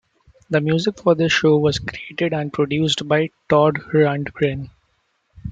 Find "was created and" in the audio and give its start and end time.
1.59-2.51